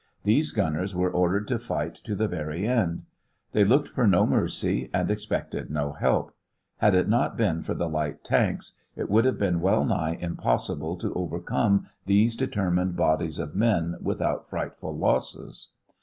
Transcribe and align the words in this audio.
These 0.23 0.51
gunners 0.51 0.95
were 0.95 1.11
ordered 1.11 1.47
to 1.49 1.59
fight 1.59 1.93
to 2.05 2.15
the 2.15 2.27
very 2.27 2.65
end. 2.67 3.03
They 3.51 3.63
looked 3.63 3.87
for 3.89 4.07
no 4.07 4.25
mercy 4.25 4.89
and 4.91 5.11
expected 5.11 5.69
no 5.69 5.91
help. 5.93 6.33
Had 6.77 6.95
it 6.95 7.07
not 7.07 7.37
been 7.37 7.61
for 7.61 7.75
the 7.75 7.87
light 7.87 8.23
tanks, 8.23 8.73
it 8.95 9.11
would 9.11 9.25
have 9.25 9.37
been 9.37 9.61
well 9.61 9.85
nigh 9.85 10.17
impossible 10.19 10.97
to 10.97 11.13
overcome 11.13 11.85
these 12.07 12.35
determined 12.35 12.95
bodies 12.95 13.37
of 13.37 13.55
men 13.55 13.95
without 14.01 14.49
frightful 14.49 14.97
losses. 14.97 15.67